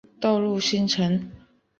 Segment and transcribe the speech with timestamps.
[0.19, 1.29] 道路新城。